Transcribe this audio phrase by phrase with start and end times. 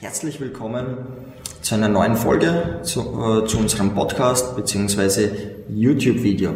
[0.00, 0.98] Herzlich willkommen
[1.62, 5.30] zu einer neuen Folge zu, äh, zu unserem Podcast bzw.
[5.70, 6.50] YouTube-Video.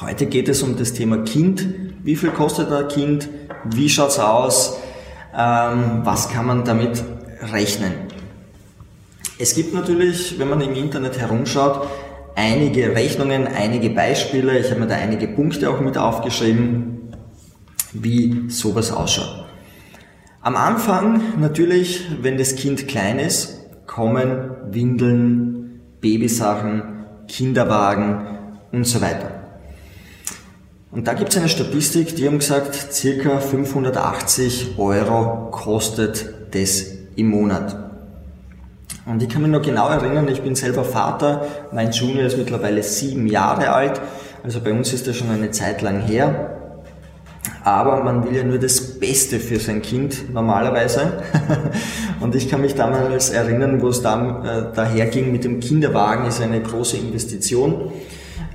[0.00, 1.66] Heute geht es um das Thema Kind.
[2.02, 3.28] Wie viel kostet ein Kind?
[3.64, 4.78] Wie schaut es aus?
[5.36, 7.04] Ähm, was kann man damit
[7.52, 7.92] rechnen?
[9.38, 11.86] Es gibt natürlich, wenn man im Internet herumschaut,
[12.34, 14.58] einige Rechnungen, einige Beispiele.
[14.58, 16.99] Ich habe mir da einige Punkte auch mit aufgeschrieben,
[17.92, 19.46] wie sowas ausschaut.
[20.42, 26.82] Am Anfang natürlich, wenn das Kind klein ist, kommen Windeln, Babysachen,
[27.28, 28.26] Kinderwagen
[28.72, 29.40] und so weiter.
[30.92, 36.86] Und da gibt es eine Statistik, die haben gesagt, circa 580 Euro kostet das
[37.16, 37.76] im Monat.
[39.06, 42.82] Und ich kann mich noch genau erinnern, ich bin selber Vater, mein Junior ist mittlerweile
[42.82, 44.00] sieben Jahre alt,
[44.42, 46.59] also bei uns ist das schon eine Zeit lang her.
[47.64, 51.22] Aber man will ja nur das Beste für sein Kind normalerweise.
[52.20, 56.26] Und ich kann mich damals erinnern, wo es da, äh, daher ging mit dem Kinderwagen,
[56.26, 57.92] ist eine große Investition.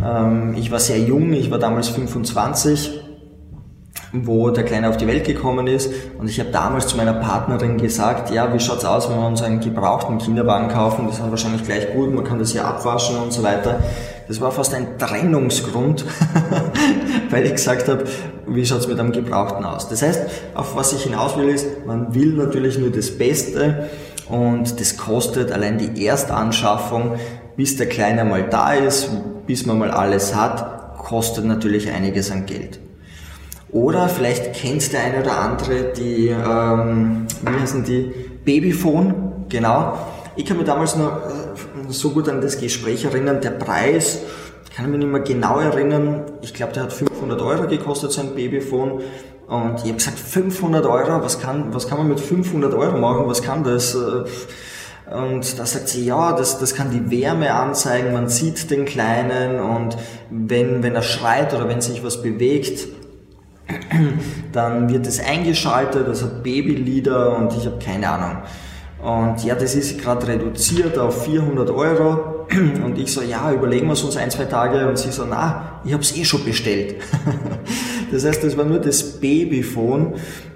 [0.04, 3.02] Ähm, ich war sehr jung, ich war damals 25
[4.24, 5.92] wo der Kleine auf die Welt gekommen ist.
[6.18, 9.42] Und ich habe damals zu meiner Partnerin gesagt, ja, wie schaut's aus, wenn wir uns
[9.42, 11.08] einen gebrauchten Kinderwagen kaufen?
[11.08, 13.84] Das ist wahrscheinlich gleich gut, man kann das hier abwaschen und so weiter.
[14.28, 16.04] Das war fast ein Trennungsgrund,
[17.30, 18.06] weil ich gesagt habe,
[18.48, 19.88] wie schaut's mit einem Gebrauchten aus?
[19.88, 20.22] Das heißt,
[20.56, 23.90] auf was ich hinaus will, ist, man will natürlich nur das Beste
[24.28, 27.18] und das kostet allein die Erstanschaffung,
[27.56, 29.10] bis der Kleine mal da ist,
[29.46, 32.80] bis man mal alles hat, kostet natürlich einiges an Geld.
[33.72, 38.12] Oder vielleicht kennt der eine oder andere die, ähm, wie heißen die,
[38.46, 39.98] Babyphone, genau.
[40.36, 41.20] Ich kann mich damals noch
[41.90, 44.20] so gut an das Gespräch erinnern, der Preis,
[44.76, 48.22] kann ich mich nicht mehr genau erinnern, ich glaube, der hat 500 Euro gekostet, so
[48.22, 49.02] ein Babyphone.
[49.48, 53.28] Und ich habe gesagt, 500 Euro, was kann, was kann man mit 500 Euro machen,
[53.28, 53.96] was kann das?
[53.96, 59.60] Und da sagt sie, ja, das, das kann die Wärme anzeigen, man sieht den Kleinen.
[59.60, 59.98] Und
[60.32, 62.88] wenn, wenn er schreit oder wenn sich was bewegt,
[64.52, 68.38] dann wird es eingeschaltet, das hat Babylieder und ich habe keine Ahnung.
[69.06, 72.48] Und ja, das ist gerade reduziert auf 400 Euro.
[72.84, 74.90] Und ich so, ja, überlegen wir es uns ein, zwei Tage.
[74.90, 76.96] Und sie so, na, ich habe es eh schon bestellt.
[78.12, 80.16] das heißt, das war nur das Babyphone,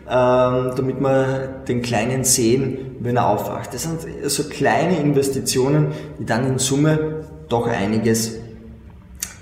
[0.09, 3.71] ähm, damit wir den Kleinen sehen, wenn er aufwacht.
[3.71, 8.39] Das sind so kleine Investitionen, die dann in Summe doch einiges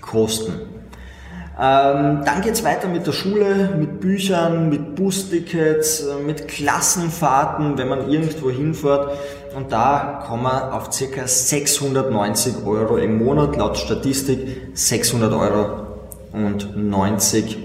[0.02, 0.54] kosten.
[1.60, 7.88] Ähm, dann geht's weiter mit der Schule, mit Büchern, mit Bustickets, äh, mit Klassenfahrten, wenn
[7.88, 9.10] man irgendwo hinfährt.
[9.56, 14.40] Und da kommen wir auf circa 690 Euro im Monat, laut Statistik
[14.76, 15.88] 600 Euro
[16.32, 17.58] und 90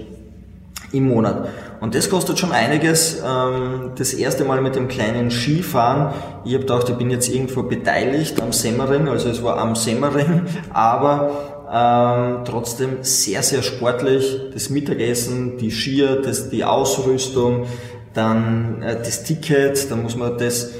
[0.91, 1.49] im Monat.
[1.79, 3.21] Und das kostet schon einiges.
[3.23, 6.13] Ähm, das erste Mal mit dem kleinen Skifahren.
[6.45, 10.43] Ich habe gedacht, ich bin jetzt irgendwo beteiligt am Semmering, also es war am Semmering,
[10.73, 14.39] aber ähm, trotzdem sehr, sehr sportlich.
[14.53, 17.65] Das Mittagessen, die Skier, das, die Ausrüstung,
[18.13, 20.71] dann äh, das Ticket, dann muss man das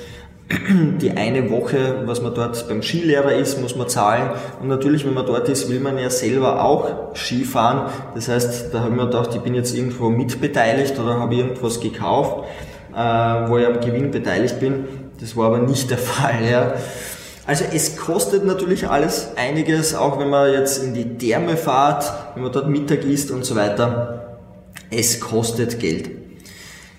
[1.02, 4.30] die eine Woche, was man dort beim Skilehrer ist, muss man zahlen.
[4.62, 7.90] Und natürlich, wenn man dort ist, will man ja selber auch Skifahren.
[8.14, 11.80] Das heißt, da habe ich mir gedacht, ich bin jetzt irgendwo mitbeteiligt oder habe irgendwas
[11.80, 12.46] gekauft,
[12.96, 14.86] äh, wo ich am Gewinn beteiligt bin.
[15.20, 16.46] Das war aber nicht der Fall.
[16.48, 16.74] Ja.
[17.46, 22.44] Also es kostet natürlich alles einiges, auch wenn man jetzt in die Therme fahrt, wenn
[22.44, 24.40] man dort Mittag isst und so weiter.
[24.90, 26.09] Es kostet Geld.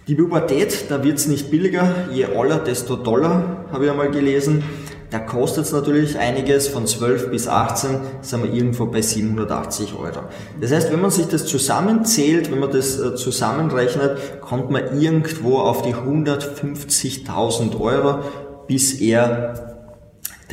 [0.07, 4.63] Die Pubertät, da wird's nicht billiger, je aller, desto doller, habe ich einmal gelesen.
[5.11, 10.25] Da kostet es natürlich einiges, von 12 bis 18 sind wir irgendwo bei 780 Euro.
[10.61, 15.59] Das heißt, wenn man sich das zusammenzählt, wenn man das äh, zusammenrechnet, kommt man irgendwo
[15.59, 18.19] auf die 150.000 Euro,
[18.67, 19.74] bis er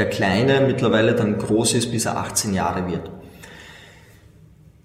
[0.02, 3.12] der Kleine mittlerweile dann groß ist, bis er 18 Jahre wird.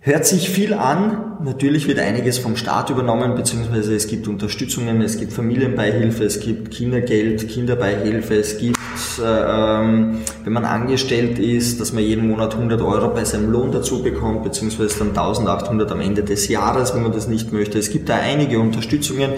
[0.00, 5.18] Hört sich viel an, natürlich wird einiges vom Staat übernommen, beziehungsweise es gibt Unterstützungen, es
[5.18, 8.78] gibt Familienbeihilfe, es gibt Kindergeld, Kinderbeihilfe, es gibt,
[9.18, 13.72] äh, ähm, wenn man angestellt ist, dass man jeden Monat 100 Euro bei seinem Lohn
[13.72, 17.78] dazu bekommt, beziehungsweise dann 1800 am Ende des Jahres, wenn man das nicht möchte.
[17.78, 19.30] Es gibt da einige Unterstützungen.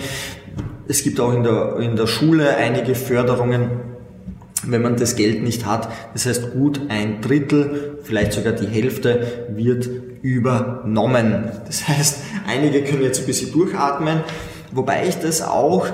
[0.89, 3.89] Es gibt auch in der, in der Schule einige Förderungen
[4.71, 5.89] wenn man das Geld nicht hat.
[6.13, 9.89] Das heißt, gut ein Drittel, vielleicht sogar die Hälfte wird
[10.23, 11.51] übernommen.
[11.67, 14.21] Das heißt, einige können jetzt ein bisschen durchatmen,
[14.73, 15.87] wobei ich das auch,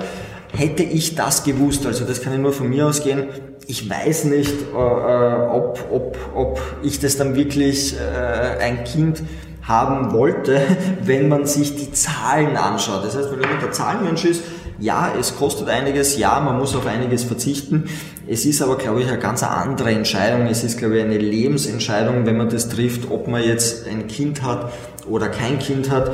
[0.57, 3.25] hätte ich das gewusst, also das kann ich nur von mir ausgehen,
[3.67, 9.23] ich weiß nicht, äh, ob, ob, ob ich das dann wirklich äh, ein Kind
[9.63, 10.61] haben wollte,
[11.03, 13.05] wenn man sich die Zahlen anschaut.
[13.05, 14.43] Das heißt, wenn man der Zahlenmensch ist,
[14.79, 17.85] ja, es kostet einiges, ja, man muss auf einiges verzichten.
[18.27, 20.47] Es ist aber, glaube ich, eine ganz andere Entscheidung.
[20.47, 24.43] Es ist, glaube ich, eine Lebensentscheidung, wenn man das trifft, ob man jetzt ein Kind
[24.43, 24.73] hat
[25.07, 26.11] oder kein Kind hat.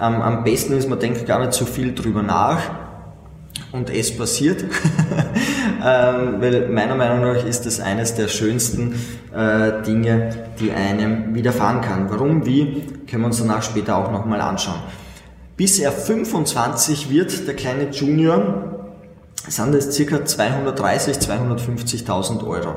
[0.00, 2.60] Ähm, am besten ist, man denkt gar nicht so viel drüber nach
[3.72, 4.62] und es passiert.
[5.84, 8.94] ähm, weil meiner Meinung nach ist das eines der schönsten
[9.34, 12.08] äh, Dinge, die einem widerfahren kann.
[12.08, 14.80] Warum, wie, können wir uns danach später auch nochmal anschauen.
[15.56, 18.77] Bis er 25 wird, der kleine Junior,
[19.48, 22.74] sind es circa 230, 250.000 Euro.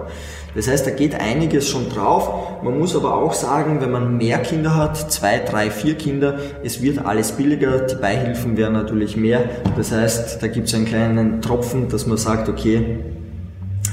[0.56, 2.62] Das heißt, da geht einiges schon drauf.
[2.64, 6.82] Man muss aber auch sagen, wenn man mehr Kinder hat, zwei, drei, vier Kinder, es
[6.82, 9.44] wird alles billiger, die Beihilfen werden natürlich mehr.
[9.78, 13.00] Das heißt, da gibt es einen kleinen Tropfen, dass man sagt, okay,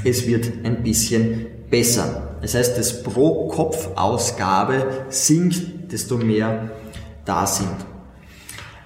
[0.05, 2.29] es wird ein bisschen besser.
[2.41, 6.71] Das heißt, das Pro-Kopf-Ausgabe sinkt, desto mehr
[7.25, 7.77] da sind.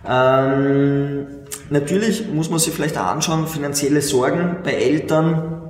[0.06, 1.26] Ähm,
[1.72, 5.60] natürlich muss man sich vielleicht auch anschauen, finanzielle Sorgen bei Eltern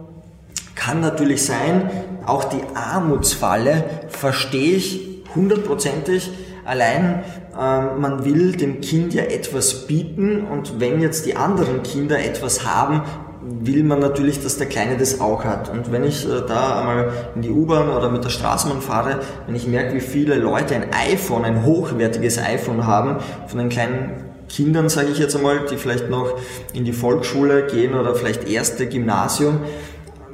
[0.75, 1.91] kann natürlich sein,
[2.27, 6.31] auch die Armutsfalle verstehe ich hundertprozentig.
[6.65, 7.25] Allein
[7.59, 12.67] ähm, man will dem Kind ja etwas bieten und wenn jetzt die anderen Kinder etwas
[12.67, 13.03] haben,
[13.43, 15.69] will man natürlich, dass der Kleine das auch hat.
[15.69, 19.57] Und wenn ich äh, da einmal in die U-Bahn oder mit der Straßenbahn fahre, wenn
[19.57, 23.17] ich merke, wie viele Leute ein iPhone, ein hochwertiges iPhone haben,
[23.49, 26.39] von den kleinen Kindern, sage ich jetzt einmal, die vielleicht noch
[26.75, 29.61] in die Volksschule gehen oder vielleicht erste Gymnasium,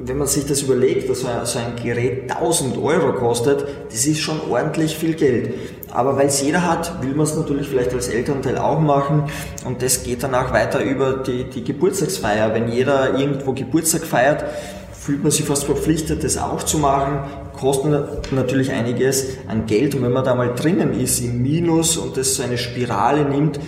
[0.00, 4.40] wenn man sich das überlegt, dass so ein Gerät 1000 Euro kostet, das ist schon
[4.48, 5.54] ordentlich viel Geld.
[5.90, 9.24] Aber weil es jeder hat, will man es natürlich vielleicht als Elternteil auch machen
[9.64, 12.54] und das geht dann auch weiter über die, die Geburtstagsfeier.
[12.54, 14.44] Wenn jeder irgendwo Geburtstag feiert,
[14.92, 17.20] fühlt man sich fast verpflichtet, das auch zu machen,
[17.58, 22.16] kostet natürlich einiges an Geld und wenn man da mal drinnen ist im Minus und
[22.16, 23.58] das so eine Spirale nimmt,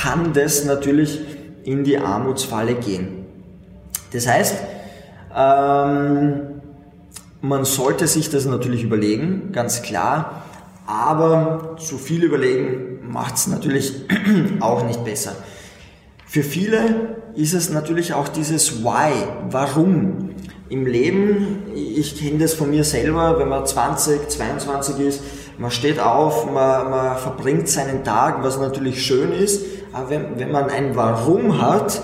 [0.00, 1.20] kann das natürlich
[1.64, 3.26] in die Armutsfalle gehen.
[4.12, 4.54] Das heißt,
[5.36, 6.60] ähm,
[7.40, 10.44] man sollte sich das natürlich überlegen, ganz klar,
[10.86, 13.92] aber zu viel überlegen macht es natürlich
[14.60, 15.36] auch nicht besser.
[16.26, 19.12] Für viele ist es natürlich auch dieses Why,
[19.50, 20.30] warum.
[20.70, 25.22] Im Leben, ich kenne das von mir selber, wenn man 20, 22 ist,
[25.56, 30.52] man steht auf, man, man verbringt seinen Tag, was natürlich schön ist, aber wenn, wenn
[30.52, 32.02] man ein Warum hat,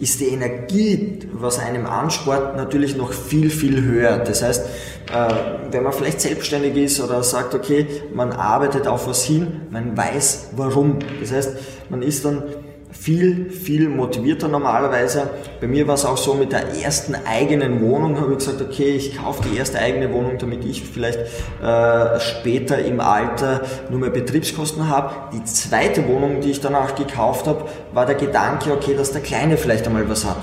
[0.00, 4.18] ist die Energie, was einem ansport, natürlich noch viel, viel höher.
[4.18, 4.66] Das heißt,
[5.12, 5.34] äh,
[5.70, 10.50] wenn man vielleicht selbstständig ist oder sagt, okay, man arbeitet auf was hin, man weiß
[10.56, 10.98] warum.
[11.20, 11.56] Das heißt,
[11.88, 12.42] man ist dann
[12.92, 15.30] viel, viel motivierter normalerweise.
[15.60, 18.90] Bei mir war es auch so mit der ersten eigenen Wohnung, habe ich gesagt, okay,
[18.90, 24.10] ich kaufe die erste eigene Wohnung, damit ich vielleicht äh, später im Alter nur mehr
[24.10, 25.34] Betriebskosten habe.
[25.34, 29.56] Die zweite Wohnung, die ich danach gekauft habe, war der Gedanke, okay, dass der Kleine
[29.56, 30.38] vielleicht einmal was hat.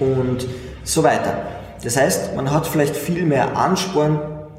[0.00, 0.46] Und
[0.82, 1.42] so weiter.
[1.82, 4.18] Das heißt, man hat vielleicht viel mehr Ansporn,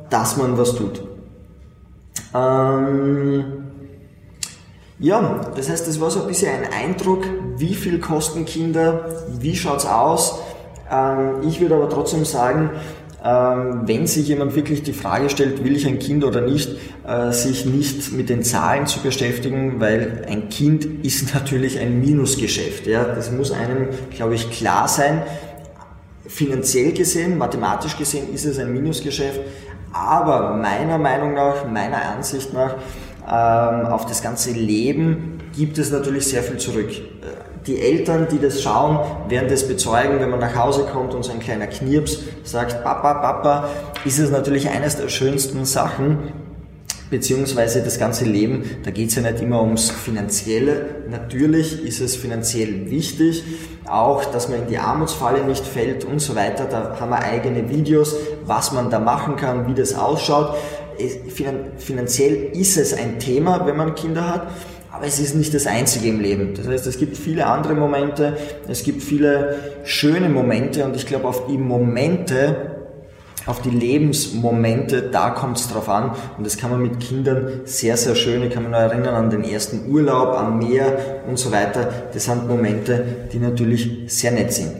[0.09, 1.01] dass man was tut.
[2.33, 3.64] Ähm,
[4.99, 7.25] ja, das heißt, das war so ein bisschen ein Eindruck,
[7.57, 10.39] wie viel kosten Kinder, wie schaut's aus.
[10.89, 12.69] Ähm, ich würde aber trotzdem sagen,
[13.25, 16.69] ähm, wenn sich jemand wirklich die Frage stellt, will ich ein Kind oder nicht,
[17.07, 22.85] äh, sich nicht mit den Zahlen zu beschäftigen, weil ein Kind ist natürlich ein Minusgeschäft.
[22.85, 25.23] Ja, das muss einem, glaube ich, klar sein.
[26.27, 29.41] Finanziell gesehen, mathematisch gesehen ist es ein Minusgeschäft,
[29.91, 32.75] aber meiner Meinung nach, meiner Ansicht nach,
[33.27, 36.89] ähm, auf das ganze Leben gibt es natürlich sehr viel zurück.
[37.65, 41.31] Die Eltern, die das schauen, werden das bezeugen, wenn man nach Hause kommt und so
[41.31, 43.69] ein kleiner Knirps sagt, Papa, Papa,
[44.05, 46.31] ist es natürlich eines der schönsten Sachen,
[47.09, 51.05] beziehungsweise das ganze Leben, da geht es ja nicht immer ums Finanzielle.
[51.09, 53.43] Natürlich ist es finanziell wichtig,
[53.87, 56.65] auch, dass man in die Armutsfalle nicht fällt und so weiter.
[56.65, 58.15] Da haben wir eigene Videos,
[58.45, 60.55] was man da machen kann, wie das ausschaut
[61.77, 64.47] finanziell ist es ein Thema, wenn man Kinder hat,
[64.91, 66.53] aber es ist nicht das einzige im Leben.
[66.55, 68.37] Das heißt, es gibt viele andere Momente,
[68.67, 72.71] es gibt viele schöne Momente und ich glaube, auf die Momente,
[73.45, 77.97] auf die Lebensmomente, da kommt es drauf an und das kann man mit Kindern sehr,
[77.97, 80.97] sehr schön, ich kann mich noch erinnern an den ersten Urlaub am Meer
[81.27, 81.91] und so weiter.
[82.13, 84.71] Das sind Momente, die natürlich sehr nett sind.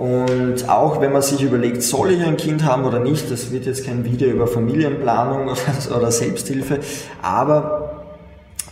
[0.00, 3.66] Und auch wenn man sich überlegt, soll ich ein Kind haben oder nicht, das wird
[3.66, 5.50] jetzt kein Video über Familienplanung
[5.94, 6.78] oder, Selbsthilfe,
[7.20, 8.06] aber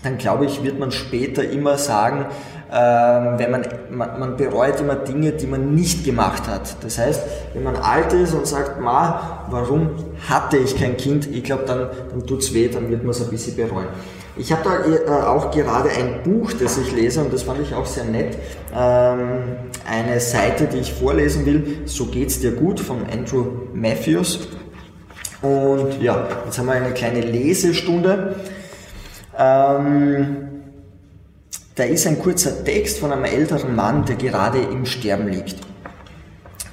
[0.02, 2.24] dann glaube ich, wird man später immer sagen,
[2.72, 6.82] ähm, wenn man, man, man bereut immer Dinge, die man nicht gemacht hat.
[6.82, 9.90] Das heißt, wenn man alt ist und sagt, ma, warum
[10.30, 13.28] hatte ich kein Kind, ich glaube, dann, dann tut's weh, dann wird man es ein
[13.28, 13.88] bisschen bereuen.
[14.38, 17.74] Ich habe da äh, auch gerade ein Buch, das ich lese und das fand ich
[17.74, 18.38] auch sehr nett.
[18.72, 19.40] Ähm,
[19.84, 24.48] eine Seite, die ich vorlesen will, So geht's dir gut von Andrew Matthews.
[25.42, 28.36] Und ja, jetzt haben wir eine kleine Lesestunde.
[29.36, 30.36] Ähm,
[31.74, 35.56] da ist ein kurzer Text von einem älteren Mann, der gerade im Sterben liegt.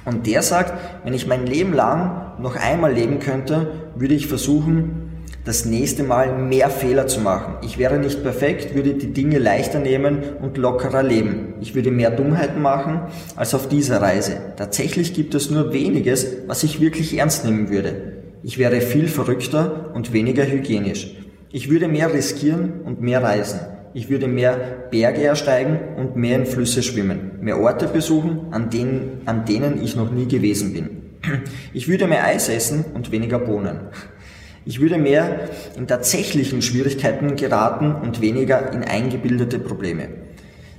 [0.04, 0.72] Und der sagt,
[1.04, 5.15] wenn ich mein Leben lang noch einmal leben könnte, würde ich versuchen,
[5.46, 7.54] das nächste Mal mehr Fehler zu machen.
[7.62, 11.54] Ich wäre nicht perfekt, würde die Dinge leichter nehmen und lockerer leben.
[11.60, 13.02] Ich würde mehr Dummheiten machen
[13.36, 14.38] als auf dieser Reise.
[14.56, 18.24] Tatsächlich gibt es nur weniges, was ich wirklich ernst nehmen würde.
[18.42, 21.14] Ich wäre viel verrückter und weniger hygienisch.
[21.52, 23.60] Ich würde mehr riskieren und mehr reisen.
[23.94, 29.22] Ich würde mehr Berge ersteigen und mehr in Flüsse schwimmen, mehr Orte besuchen, an denen,
[29.26, 30.90] an denen ich noch nie gewesen bin.
[31.72, 33.88] Ich würde mehr Eis essen und weniger Bohnen.
[34.68, 40.08] Ich würde mehr in tatsächlichen Schwierigkeiten geraten und weniger in eingebildete Probleme.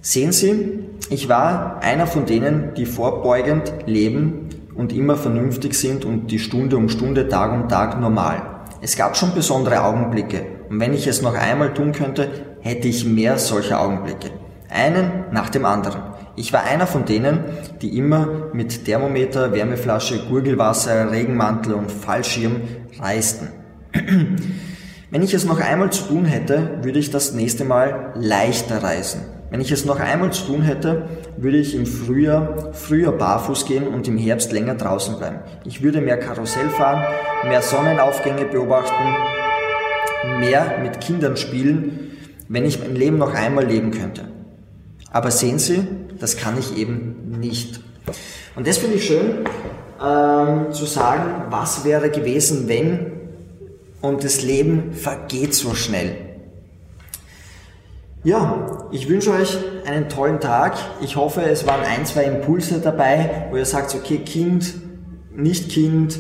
[0.01, 0.79] Sehen Sie,
[1.09, 6.75] ich war einer von denen, die vorbeugend leben und immer vernünftig sind und die Stunde
[6.75, 8.65] um Stunde, Tag um Tag normal.
[8.81, 12.27] Es gab schon besondere Augenblicke und wenn ich es noch einmal tun könnte,
[12.59, 14.31] hätte ich mehr solcher Augenblicke.
[14.69, 16.01] Einen nach dem anderen.
[16.35, 17.45] Ich war einer von denen,
[17.81, 22.61] die immer mit Thermometer, Wärmeflasche, Gurgelwasser, Regenmantel und Fallschirm
[22.99, 23.47] reisten.
[25.09, 29.21] Wenn ich es noch einmal zu tun hätte, würde ich das nächste Mal leichter reisen.
[29.49, 33.87] Wenn ich es noch einmal zu tun hätte, würde ich im Frühjahr früher barfuß gehen
[33.87, 35.39] und im Herbst länger draußen bleiben.
[35.63, 37.01] Ich würde mehr Karussell fahren,
[37.47, 39.15] mehr Sonnenaufgänge beobachten,
[40.39, 42.11] mehr mit Kindern spielen,
[42.49, 44.25] wenn ich mein Leben noch einmal leben könnte.
[45.11, 45.87] Aber sehen Sie,
[46.19, 47.79] das kann ich eben nicht.
[48.57, 49.45] Und das finde ich schön,
[50.03, 53.16] ähm, zu sagen, was wäre gewesen, wenn
[54.01, 56.15] und das Leben vergeht so schnell.
[58.23, 60.77] Ja, ich wünsche euch einen tollen Tag.
[61.01, 64.73] Ich hoffe, es waren ein, zwei Impulse dabei, wo ihr sagt, okay, Kind,
[65.33, 66.19] nicht Kind,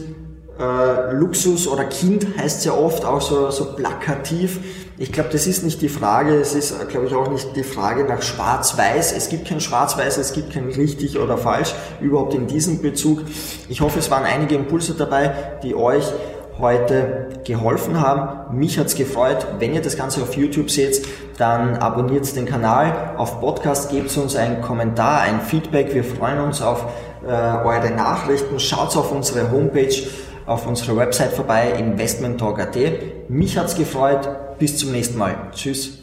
[0.59, 4.59] äh, Luxus oder Kind heißt ja oft auch so, so plakativ.
[4.97, 6.35] Ich glaube, das ist nicht die Frage.
[6.35, 9.11] Es ist, glaube ich, auch nicht die Frage nach Schwarz-Weiß.
[9.11, 13.21] Es gibt kein Schwarz-Weiß, es gibt kein richtig oder falsch, überhaupt in diesem Bezug.
[13.69, 16.05] Ich hoffe, es waren einige Impulse dabei, die euch
[16.59, 18.57] heute geholfen haben.
[18.57, 19.45] Mich hat's gefreut.
[19.59, 21.05] Wenn ihr das Ganze auf YouTube seht,
[21.37, 23.13] dann abonniert den Kanal.
[23.17, 25.93] Auf Podcast gebt uns einen Kommentar, ein Feedback.
[25.93, 26.85] Wir freuen uns auf
[27.25, 28.59] äh, eure Nachrichten.
[28.59, 29.95] Schaut auf unsere Homepage,
[30.45, 33.29] auf unsere Website vorbei, investmenttalk.at.
[33.29, 34.27] Mich hat's gefreut.
[34.59, 35.35] Bis zum nächsten Mal.
[35.53, 35.99] Tschüss.